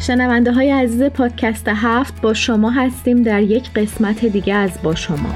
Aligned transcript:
شنونده 0.00 0.52
های 0.52 0.70
عزیز 0.70 1.02
پادکست 1.02 1.68
هفت 1.68 2.20
با 2.22 2.34
شما 2.34 2.70
هستیم 2.70 3.22
در 3.22 3.42
یک 3.42 3.72
قسمت 3.72 4.24
دیگه 4.24 4.54
از 4.54 4.82
با 4.82 4.94
شما 4.94 5.34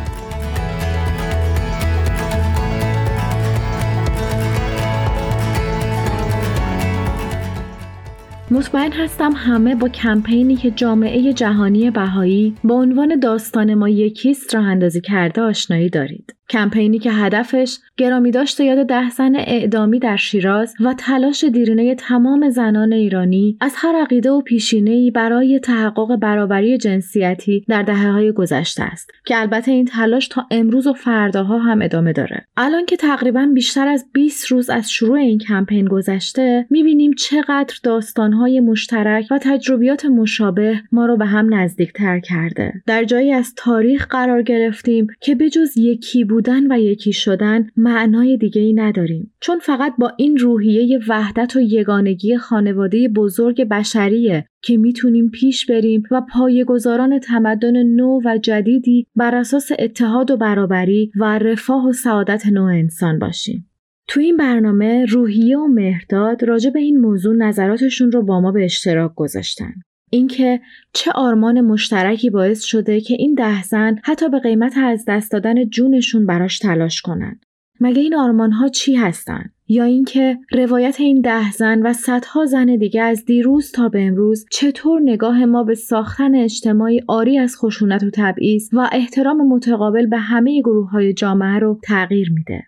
مطمئن 8.51 8.93
هستم 8.93 9.33
همه 9.33 9.75
با 9.75 9.89
کمپینی 9.89 10.57
که 10.57 10.71
جامعه 10.71 11.33
جهانی 11.33 11.91
بهایی 11.91 12.55
با 12.65 12.75
عنوان 12.75 13.21
داستان 13.21 13.75
ما 13.75 13.89
یکیست 13.89 14.55
راه 14.55 14.65
اندازی 14.65 15.01
کرده 15.01 15.41
آشنایی 15.41 15.91
دارید. 15.91 16.35
کمپینی 16.51 16.99
که 16.99 17.11
هدفش 17.11 17.79
گرامی 17.97 18.31
داشت 18.31 18.61
یاد 18.61 18.87
ده 18.87 19.11
زن 19.11 19.37
اعدامی 19.37 19.99
در 19.99 20.17
شیراز 20.17 20.75
و 20.81 20.95
تلاش 20.99 21.45
دیرینه 21.45 21.95
تمام 21.95 22.51
زنان 22.51 22.93
ایرانی 22.93 23.57
از 23.61 23.73
هر 23.77 23.97
عقیده 24.03 24.31
و 24.31 24.41
پیشینه‌ای 24.41 25.11
برای 25.11 25.59
تحقق 25.59 26.17
برابری 26.17 26.79
جنسیتی 26.79 27.65
در 27.69 27.83
دهه 27.83 28.11
های 28.11 28.33
گذشته 28.33 28.83
است 28.83 29.11
که 29.27 29.41
البته 29.41 29.71
این 29.71 29.85
تلاش 29.85 30.29
تا 30.29 30.47
امروز 30.51 30.87
و 30.87 30.93
فرداها 30.93 31.59
هم 31.59 31.83
ادامه 31.83 32.13
داره. 32.13 32.47
الان 32.57 32.87
که 32.87 32.97
تقریبا 32.97 33.49
بیشتر 33.55 33.89
از 33.89 34.07
20 34.13 34.47
روز 34.47 34.71
از 34.71 34.91
شروع 34.91 35.19
این 35.19 35.39
کمپین 35.39 35.85
گذشته 35.85 36.67
می‌بینیم 36.71 37.13
چقدر 37.13 37.75
داستانهای 37.83 38.61
مشترک 38.61 39.27
و 39.31 39.39
تجربیات 39.43 40.05
مشابه 40.05 40.81
ما 40.93 41.07
رو 41.07 41.17
به 41.17 41.27
هم 41.27 41.55
نزدیکتر 41.55 42.21
کرده. 42.21 42.73
در 42.87 43.05
جایی 43.05 43.33
از 43.33 43.55
تاریخ 43.57 44.07
قرار 44.07 44.43
گرفتیم 44.43 45.07
که 45.21 45.35
بجز 45.35 45.77
یکی 45.77 46.25
بودن 46.35 46.73
و 46.73 46.79
یکی 46.81 47.13
شدن 47.13 47.67
معنای 47.77 48.37
دیگه 48.37 48.63
ای 48.63 48.73
نداریم 48.73 49.35
چون 49.41 49.59
فقط 49.59 49.95
با 49.99 50.13
این 50.17 50.37
روحیه 50.37 51.01
وحدت 51.09 51.57
و 51.57 51.61
یگانگی 51.61 52.37
خانواده 52.37 53.09
بزرگ 53.09 53.65
بشریه 53.65 54.47
که 54.63 54.77
می‌تونیم 54.77 55.31
پیش 55.31 55.67
بریم 55.67 56.03
و 56.11 56.23
پایه‌گذاران 56.33 57.19
تمدن 57.19 57.83
نو 57.83 58.21
و 58.25 58.39
جدیدی 58.39 59.07
بر 59.17 59.35
اساس 59.35 59.69
اتحاد 59.79 60.31
و 60.31 60.37
برابری 60.37 61.11
و 61.17 61.39
رفاه 61.39 61.89
و 61.89 61.93
سعادت 61.93 62.47
نوع 62.47 62.73
انسان 62.73 63.19
باشیم. 63.19 63.71
تو 64.09 64.21
این 64.21 64.37
برنامه 64.37 65.05
روحیه 65.05 65.59
و 65.59 65.67
مهرداد 65.67 66.45
راجع 66.45 66.71
به 66.71 66.79
این 66.79 67.01
موضوع 67.01 67.37
نظراتشون 67.37 68.13
رو 68.13 68.23
با 68.23 68.41
ما 68.41 68.53
به 68.53 68.65
اشتراک 68.65 69.15
گذاشتن. 69.15 69.73
اینکه 70.15 70.61
چه 70.93 71.13
آرمان 71.13 71.61
مشترکی 71.61 72.31
باعث 72.31 72.63
شده 72.63 73.01
که 73.01 73.15
این 73.19 73.35
ده 73.35 73.63
زن 73.63 73.97
حتی 74.05 74.29
به 74.29 74.39
قیمت 74.39 74.77
از 74.77 75.05
دست 75.09 75.33
دادن 75.33 75.65
جونشون 75.65 76.27
براش 76.27 76.59
تلاش 76.59 77.03
کنن. 77.03 77.41
مگه 77.81 78.03
این 78.03 78.15
آرمان 78.15 78.53
ها 78.53 78.69
چی 78.69 78.95
هستن؟ 78.95 79.45
یا 79.69 79.85
اینکه 79.85 80.39
روایت 80.53 81.01
این 81.01 81.21
ده 81.21 81.53
زن 81.53 81.83
و 81.83 81.93
صدها 81.93 82.47
زن 82.47 82.77
دیگه 82.77 83.03
از 83.03 83.25
دیروز 83.25 83.73
تا 83.73 83.89
به 83.89 84.03
امروز 84.07 84.47
چطور 84.51 85.01
نگاه 85.05 85.45
ما 85.45 85.65
به 85.65 85.75
ساختن 85.75 86.35
اجتماعی 86.35 87.01
آری 87.09 87.39
از 87.39 87.57
خشونت 87.57 88.03
و 88.03 88.11
تبعیض 88.15 88.69
و 88.73 88.89
احترام 88.93 89.49
متقابل 89.49 90.07
به 90.07 90.19
همه 90.19 90.61
گروه 90.61 90.91
های 90.91 91.13
جامعه 91.13 91.59
رو 91.59 91.81
تغییر 91.85 92.33
میده؟ 92.33 92.63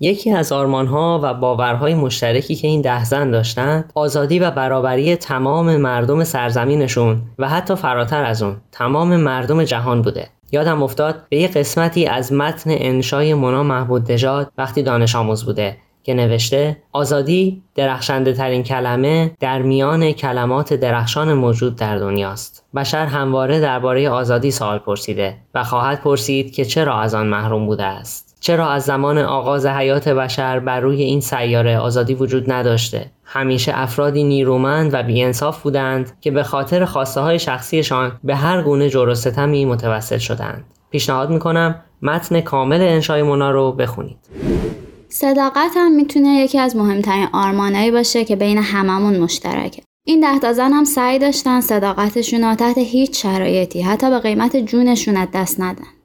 یکی 0.00 0.30
از 0.30 0.52
آرمانها 0.52 1.20
و 1.22 1.34
باورهای 1.34 1.94
مشترکی 1.94 2.54
که 2.54 2.68
این 2.68 2.80
ده 2.80 3.04
زن 3.04 3.30
داشتند 3.30 3.92
آزادی 3.94 4.38
و 4.38 4.50
برابری 4.50 5.16
تمام 5.16 5.76
مردم 5.76 6.24
سرزمینشون 6.24 7.22
و 7.38 7.48
حتی 7.48 7.74
فراتر 7.74 8.24
از 8.24 8.42
اون 8.42 8.56
تمام 8.72 9.16
مردم 9.16 9.64
جهان 9.64 10.02
بوده. 10.02 10.28
یادم 10.52 10.82
افتاد 10.82 11.14
به 11.28 11.36
یه 11.36 11.48
قسمتی 11.48 12.06
از 12.06 12.32
متن 12.32 12.70
انشای 12.70 13.34
مونا 13.34 13.62
محمود 13.62 14.12
نژاد 14.12 14.52
وقتی 14.58 14.82
دانش 14.82 15.14
آموز 15.14 15.44
بوده 15.44 15.76
که 16.02 16.14
نوشته 16.14 16.76
آزادی 16.92 17.62
درخشنده 17.74 18.32
ترین 18.32 18.62
کلمه 18.62 19.30
در 19.40 19.62
میان 19.62 20.12
کلمات 20.12 20.74
درخشان 20.74 21.32
موجود 21.34 21.76
در 21.76 21.98
دنیاست. 21.98 22.64
بشر 22.74 23.06
همواره 23.06 23.60
درباره 23.60 24.10
آزادی 24.10 24.50
سوال 24.50 24.78
پرسیده 24.78 25.36
و 25.54 25.64
خواهد 25.64 26.00
پرسید 26.00 26.54
که 26.54 26.64
چرا 26.64 27.00
از 27.00 27.14
آن 27.14 27.26
محروم 27.26 27.66
بوده 27.66 27.84
است. 27.84 28.25
چرا 28.40 28.68
از 28.68 28.82
زمان 28.82 29.18
آغاز 29.18 29.66
حیات 29.66 30.08
بشر 30.08 30.58
بر 30.58 30.80
روی 30.80 31.02
این 31.02 31.20
سیاره 31.20 31.78
آزادی 31.78 32.14
وجود 32.14 32.52
نداشته؟ 32.52 33.10
همیشه 33.24 33.72
افرادی 33.74 34.24
نیرومند 34.24 34.94
و 34.94 35.02
بیانصاف 35.02 35.62
بودند 35.62 36.12
که 36.20 36.30
به 36.30 36.42
خاطر 36.42 36.84
خواسته 36.84 37.20
های 37.20 37.38
شخصیشان 37.38 38.12
به 38.24 38.36
هر 38.36 38.62
گونه 38.62 38.88
جور 38.88 39.08
و 39.08 39.14
ستمی 39.14 39.64
متوسل 39.64 40.18
شدند. 40.18 40.64
پیشنهاد 40.90 41.30
می‌کنم 41.30 41.82
متن 42.02 42.40
کامل 42.40 42.80
انشای 42.80 43.22
مونا 43.22 43.50
رو 43.50 43.72
بخونید. 43.72 44.16
صداقت 45.08 45.70
هم 45.76 45.92
می‌تونه 45.92 46.28
یکی 46.28 46.58
از 46.58 46.76
مهمترین 46.76 47.28
آرمانایی 47.32 47.90
باشه 47.90 48.24
که 48.24 48.36
بین 48.36 48.58
هممون 48.58 49.18
مشترکه. 49.18 49.82
این 50.06 50.20
ده 50.20 50.38
تا 50.38 50.52
زن 50.52 50.72
هم 50.72 50.84
سعی 50.84 51.18
داشتن 51.18 51.60
صداقتشون 51.60 52.44
رو 52.44 52.54
تحت 52.54 52.78
هیچ 52.78 53.22
شرایطی 53.22 53.82
حتی 53.82 54.10
به 54.10 54.18
قیمت 54.18 54.56
جونشون 54.56 55.16
از 55.16 55.28
دست 55.34 55.60
ندن. 55.60 55.95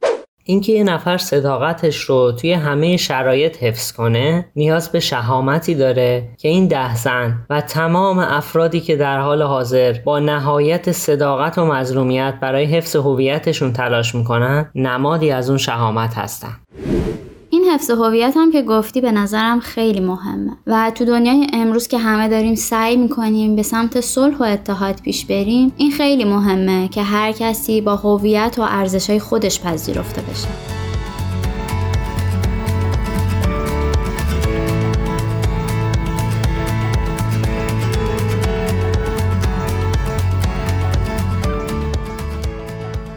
اینکه 0.44 0.72
یه 0.72 0.84
نفر 0.84 1.18
صداقتش 1.18 1.98
رو 1.98 2.32
توی 2.32 2.54
همه 2.54 2.98
شرایط 2.98 3.64
حفظ 3.64 3.92
کنه 3.92 4.46
نیاز 4.56 4.92
به 4.92 5.00
شهامتی 5.00 5.76
داره 5.76 6.30
که 6.38 6.48
این 6.48 6.68
ده 6.68 6.96
زن 6.96 7.46
و 7.50 7.62
تمام 7.62 8.20
افرادی 8.20 8.80
که 8.80 8.96
در 8.96 9.20
حال 9.20 9.42
حاضر 9.42 9.94
با 10.06 10.20
نهایت 10.20 10.92
صداقت 10.92 11.58
و 11.58 11.66
مظلومیت 11.66 12.34
برای 12.42 12.66
حفظ 12.66 12.96
هویتشون 12.96 13.74
تلاش 13.74 14.16
می‌کنن 14.16 14.72
نمادی 14.76 15.32
از 15.32 15.50
اون 15.50 15.58
شهامت 15.58 16.18
هستن. 16.18 16.58
حفظ 17.74 17.92
هویت 17.92 18.34
هم 18.38 18.52
که 18.52 18.62
گفتی 18.62 19.02
به 19.02 19.12
نظرم 19.12 19.60
خیلی 19.60 20.00
مهمه. 20.00 20.52
و 20.68 20.92
تو 20.96 21.06
دنیای 21.06 21.48
امروز 21.54 21.88
که 21.88 21.98
همه 21.98 22.28
داریم 22.28 22.56
سعی 22.56 22.98
می‌کنیم 22.98 23.56
به 23.56 23.64
سمت 23.64 24.02
صلح 24.02 24.38
و 24.38 24.44
اتحاد 24.44 25.02
پیش 25.02 25.26
بریم 25.26 25.72
این 25.78 25.92
خیلی 25.92 26.26
مهمه 26.26 26.88
که 26.88 27.04
هر 27.04 27.32
کسی 27.32 27.82
با 27.82 27.96
هویت 27.96 28.56
و 28.58 28.62
ارزشهای 28.62 29.20
خودش 29.20 29.62
پذیرفته 29.62 30.22
بشه. 30.22 30.48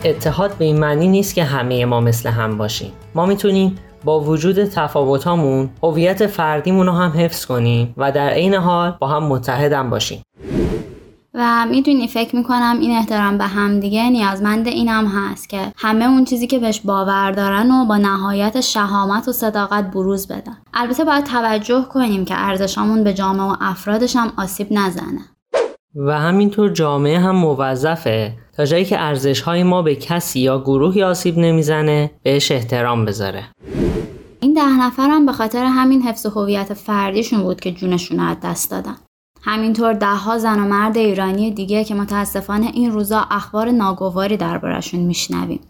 اتحاد 0.04 0.58
به 0.58 0.64
این 0.64 0.80
معنی 0.80 1.08
نیست 1.08 1.34
که 1.34 1.44
همه 1.44 1.84
ما 1.84 2.00
مثل 2.00 2.28
هم 2.28 2.58
باشیم. 2.58 2.92
ما 3.14 3.26
می‌تونیم 3.26 3.76
با 4.04 4.20
وجود 4.20 4.64
تفاوتامون 4.64 5.70
هویت 5.82 6.26
فردیمون 6.26 6.86
رو 6.86 6.92
هم 6.92 7.10
حفظ 7.10 7.46
کنیم 7.46 7.94
و 7.96 8.12
در 8.12 8.28
عین 8.28 8.54
حال 8.54 8.96
با 9.00 9.08
هم 9.08 9.22
متحدم 9.22 9.90
باشیم. 9.90 10.22
و 11.34 11.66
می‌دونی 11.70 12.08
فکر 12.08 12.36
می‌کنم 12.36 12.76
این 12.80 12.96
احترام 12.96 13.38
به 13.38 13.44
همدیگه 13.44 14.10
نیازمند 14.10 14.68
اینم 14.68 15.06
هست 15.06 15.48
که 15.48 15.60
همه 15.76 16.04
اون 16.04 16.24
چیزی 16.24 16.46
که 16.46 16.58
بهش 16.58 16.80
باور 16.80 17.30
دارن 17.30 17.70
و 17.70 17.84
با 17.84 17.96
نهایت 17.96 18.60
شهامت 18.60 19.28
و 19.28 19.32
صداقت 19.32 19.90
بروز 19.90 20.28
بدن. 20.28 20.56
البته 20.74 21.04
باید 21.04 21.24
توجه 21.24 21.84
کنیم 21.92 22.24
که 22.24 22.34
ارزشامون 22.36 23.04
به 23.04 23.14
جامعه 23.14 23.46
و 23.46 23.56
افرادش 23.60 24.16
هم 24.16 24.32
آسیب 24.38 24.66
نزنه. 24.70 25.20
و 25.96 26.18
همینطور 26.18 26.70
جامعه 26.70 27.18
هم 27.18 27.36
موظفه 27.36 28.32
تا 28.56 28.64
جایی 28.64 28.84
که 28.84 29.00
ارزش 29.00 29.40
های 29.40 29.62
ما 29.62 29.82
به 29.82 29.94
کسی 29.94 30.40
یا 30.40 30.60
گروهی 30.60 31.02
آسیب 31.02 31.38
نمی‌زنه 31.38 32.10
بهش 32.22 32.52
احترام 32.52 33.04
بذاره. 33.04 33.44
این 34.44 34.54
ده 34.54 34.86
نفرم 34.86 35.26
به 35.26 35.32
خاطر 35.32 35.64
همین 35.64 36.02
حفظ 36.02 36.26
هویت 36.26 36.74
فردیشون 36.74 37.42
بود 37.42 37.60
که 37.60 37.72
جونشون 37.72 38.20
از 38.20 38.36
دست 38.42 38.70
دادن. 38.70 38.96
همینطور 39.42 39.92
دهها 39.92 40.38
زن 40.38 40.60
و 40.60 40.64
مرد 40.68 40.96
ایرانی 40.96 41.50
دیگه 41.50 41.84
که 41.84 41.94
متاسفانه 41.94 42.66
این 42.74 42.92
روزا 42.92 43.26
اخبار 43.30 43.70
ناگواری 43.70 44.36
دربارشون 44.36 45.00
میشنویم. 45.00 45.60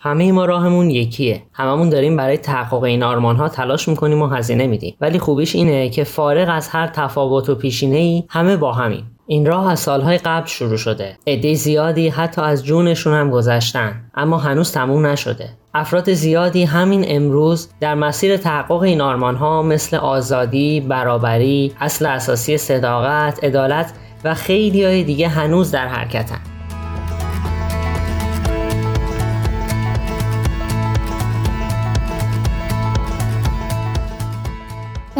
همه 0.00 0.32
ما 0.32 0.44
راهمون 0.44 0.90
یکیه. 0.90 1.42
هممون 1.52 1.88
داریم 1.88 2.16
برای 2.16 2.38
تحقق 2.38 2.82
این 2.82 3.02
آرمان 3.02 3.36
ها 3.36 3.48
تلاش 3.48 3.88
می‌کنیم 3.88 4.22
و 4.22 4.26
هزینه 4.26 4.66
میدیم. 4.66 4.96
ولی 5.00 5.18
خوبیش 5.18 5.54
اینه 5.54 5.90
که 5.90 6.04
فارغ 6.04 6.48
از 6.50 6.68
هر 6.68 6.86
تفاوت 6.86 7.48
و 7.48 7.54
پیشینه 7.54 7.96
ای 7.96 8.24
همه 8.28 8.56
با 8.56 8.72
همین 8.72 9.04
این 9.26 9.46
راه 9.46 9.70
از 9.70 9.80
سالهای 9.80 10.18
قبل 10.18 10.46
شروع 10.46 10.76
شده. 10.76 11.18
عده 11.26 11.54
زیادی 11.54 12.08
حتی 12.08 12.42
از 12.42 12.64
جونشون 12.64 13.14
هم 13.14 13.30
گذشتن. 13.30 14.10
اما 14.14 14.38
هنوز 14.38 14.72
تموم 14.72 15.06
نشده. 15.06 15.48
افراد 15.76 16.12
زیادی 16.12 16.64
همین 16.64 17.04
امروز 17.08 17.68
در 17.80 17.94
مسیر 17.94 18.36
تحقق 18.36 18.82
این 18.82 19.00
آرمان 19.00 19.36
ها 19.36 19.62
مثل 19.62 19.96
آزادی، 19.96 20.80
برابری، 20.80 21.72
اصل 21.80 22.06
اساسی 22.06 22.58
صداقت، 22.58 23.44
عدالت 23.44 23.92
و 24.24 24.34
خیلی 24.34 24.84
های 24.84 25.04
دیگه 25.04 25.28
هنوز 25.28 25.70
در 25.70 25.88
حرکتن. 25.88 26.55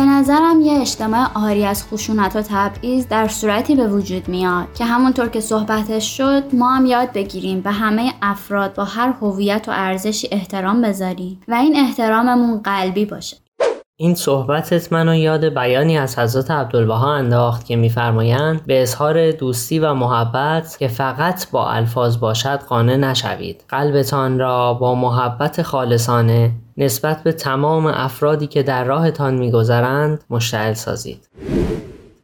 نظرم 0.06 0.61
یه 0.61 0.81
اجتماع 0.81 1.29
آری 1.35 1.64
از 1.64 1.85
خشونت 1.85 2.37
و 2.37 2.43
تبعیض 2.43 3.06
در 3.06 3.29
صورتی 3.29 3.75
به 3.75 3.88
وجود 3.88 4.29
میاد 4.29 4.75
که 4.75 4.85
همونطور 4.85 5.29
که 5.29 5.41
صحبتش 5.41 6.17
شد 6.17 6.44
ما 6.53 6.75
هم 6.75 6.87
یاد 6.87 7.12
بگیریم 7.12 7.61
به 7.61 7.70
همه 7.70 8.12
افراد 8.23 8.75
با 8.75 8.85
هر 8.85 9.14
هویت 9.20 9.69
و 9.69 9.73
ارزشی 9.75 10.29
احترام 10.32 10.82
بذاریم 10.82 11.41
و 11.49 11.55
این 11.55 11.76
احتراممون 11.76 12.58
قلبی 12.58 13.05
باشه. 13.05 13.45
این 13.98 14.14
صحبتت 14.14 14.93
منو 14.93 15.14
یاد 15.14 15.44
بیانی 15.44 15.98
از 15.98 16.19
حضرت 16.19 16.50
عبدالبها 16.50 17.14
انداخت 17.14 17.66
که 17.66 17.76
میفرمایند 17.76 18.66
به 18.66 18.82
اظهار 18.82 19.31
دوستی 19.31 19.78
و 19.78 19.94
محبت 19.94 20.76
که 20.78 20.88
فقط 20.88 21.50
با 21.50 21.70
الفاظ 21.70 22.19
باشد 22.19 22.60
قانع 22.69 22.96
نشوید. 22.96 23.64
قلبتان 23.69 24.38
را 24.38 24.75
با 24.75 24.94
محبت 24.94 25.62
خالصانه 25.62 26.50
نسبت 26.76 27.22
به 27.22 27.32
تمام 27.32 27.87
افرادی 27.87 28.46
که 28.46 28.62
در 28.62 28.84
راهتان 28.84 29.34
میگذرند 29.34 30.25
مشتعل 30.31 30.72
سازید. 30.75 31.28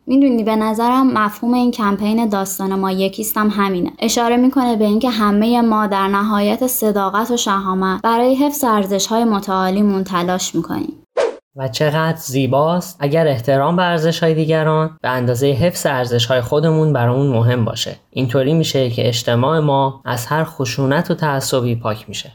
می‌دونی 0.07 0.45
به 0.45 0.57
نظرم 0.57 1.13
مفهوم 1.13 1.55
این 1.55 1.71
کمپین 1.71 2.29
داستان 2.29 2.75
ما 2.75 2.91
یکیستم 2.91 3.49
همینه. 3.49 3.91
اشاره 3.99 4.37
می‌کنه 4.37 4.77
به 4.77 4.85
اینکه 4.85 5.11
همه 5.11 5.61
ما 5.61 5.87
در 5.87 6.09
نهایت 6.09 6.67
صداقت 6.67 7.31
و 7.31 7.37
شهامت 7.37 8.03
برای 8.03 8.35
حفظ 8.35 8.65
ارزش 8.65 9.07
های 9.07 9.25
متعالیمون 9.25 10.05
تلاش 10.05 10.55
می‌کنیم. 10.55 11.02
و 11.57 11.69
چقدر 11.69 12.17
زیباست 12.17 12.97
اگر 13.01 13.29
احترام 13.29 13.77
به 13.77 13.83
ارزش 13.83 14.23
های 14.23 14.35
دیگران 14.35 14.99
به 15.03 15.09
اندازه 15.09 15.47
حفظ 15.47 15.87
ارزش 15.87 16.27
های 16.27 16.41
خودمون 16.41 16.93
برامون 16.93 17.27
مهم 17.27 17.65
باشه. 17.65 17.97
اینطوری 18.11 18.55
میشه 18.55 18.91
که 18.91 19.09
اجتماع 19.09 19.59
ما 19.59 20.03
از 20.05 20.27
هر 20.27 20.45
خشونت 20.45 21.11
و 21.11 21.15
تعصبی 21.15 21.75
پاک 21.75 22.09
میشه. 22.09 22.33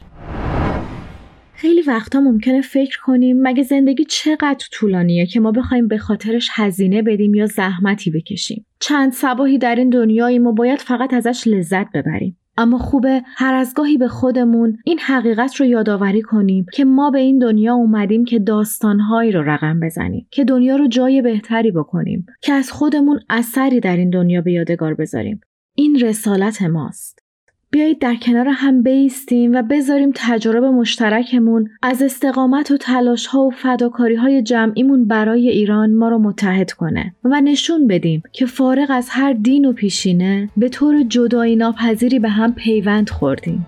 خیلی 1.54 1.82
وقتا 1.82 2.20
ممکنه 2.20 2.60
فکر 2.60 2.98
کنیم 3.04 3.42
مگه 3.42 3.62
زندگی 3.62 4.04
چقدر 4.04 4.66
طولانیه 4.72 5.26
که 5.26 5.40
ما 5.40 5.52
بخوایم 5.52 5.88
به 5.88 5.98
خاطرش 5.98 6.48
هزینه 6.52 7.02
بدیم 7.02 7.34
یا 7.34 7.46
زحمتی 7.46 8.10
بکشیم. 8.10 8.66
چند 8.80 9.12
سباهی 9.12 9.58
در 9.58 9.74
این 9.74 9.90
دنیاییم 9.90 10.46
و 10.46 10.52
باید 10.52 10.78
فقط 10.78 11.14
ازش 11.14 11.42
لذت 11.46 11.86
ببریم. 11.94 12.37
اما 12.58 12.78
خوبه 12.78 13.22
هر 13.26 13.54
از 13.54 13.74
گاهی 13.74 13.98
به 13.98 14.08
خودمون 14.08 14.78
این 14.84 14.98
حقیقت 14.98 15.56
رو 15.56 15.66
یادآوری 15.66 16.22
کنیم 16.22 16.66
که 16.72 16.84
ما 16.84 17.10
به 17.10 17.18
این 17.18 17.38
دنیا 17.38 17.74
اومدیم 17.74 18.24
که 18.24 18.38
داستانهایی 18.38 19.32
رو 19.32 19.42
رقم 19.42 19.80
بزنیم 19.80 20.26
که 20.30 20.44
دنیا 20.44 20.76
رو 20.76 20.88
جای 20.88 21.22
بهتری 21.22 21.70
بکنیم 21.70 22.26
که 22.40 22.52
از 22.52 22.72
خودمون 22.72 23.20
اثری 23.30 23.80
در 23.80 23.96
این 23.96 24.10
دنیا 24.10 24.40
به 24.40 24.52
یادگار 24.52 24.94
بذاریم. 24.94 25.40
این 25.74 26.00
رسالت 26.00 26.62
ماست. 26.62 27.27
بیایید 27.70 27.98
در 27.98 28.14
کنار 28.14 28.48
هم 28.48 28.82
بیستیم 28.82 29.52
و 29.52 29.62
بذاریم 29.62 30.12
تجربه 30.14 30.70
مشترکمون 30.70 31.70
از 31.82 32.02
استقامت 32.02 32.70
و 32.70 32.76
تلاش 32.76 33.26
ها 33.26 33.42
و 33.42 33.50
فداکاری 33.50 34.14
های 34.14 34.42
جمعیمون 34.42 35.04
برای 35.04 35.48
ایران 35.48 35.94
ما 35.94 36.08
رو 36.08 36.18
متحد 36.18 36.72
کنه 36.72 37.14
و 37.24 37.40
نشون 37.40 37.86
بدیم 37.86 38.22
که 38.32 38.46
فارغ 38.46 38.86
از 38.90 39.08
هر 39.10 39.32
دین 39.32 39.64
و 39.64 39.72
پیشینه 39.72 40.48
به 40.56 40.68
طور 40.68 41.02
جدایی 41.02 41.56
ناپذیری 41.56 42.18
به 42.18 42.28
هم 42.28 42.54
پیوند 42.54 43.10
خوردیم. 43.10 43.66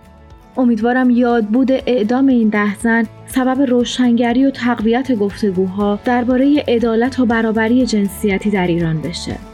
امیدوارم 0.56 1.10
یاد 1.10 1.46
بود 1.46 1.72
اعدام 1.72 2.26
این 2.26 2.48
ده 2.48 2.78
زن 2.78 3.06
سبب 3.26 3.62
روشنگری 3.62 4.46
و 4.46 4.50
تقویت 4.50 5.12
گفتگوها 5.12 5.98
درباره 6.04 6.64
عدالت 6.68 7.20
و 7.20 7.26
برابری 7.26 7.86
جنسیتی 7.86 8.50
در 8.50 8.66
ایران 8.66 9.00
بشه. 9.00 9.49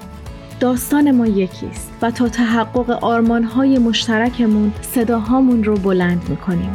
داستان 0.61 1.11
ما 1.11 1.27
یکیست 1.27 1.93
و 2.03 2.11
تا 2.11 2.29
تحقق 2.29 2.91
آرمانهای 2.91 3.79
مشترکمون 3.79 4.73
صداهامون 4.83 5.65
رو 5.65 5.77
بلند 5.77 6.23
می‌کنیم. 6.29 6.75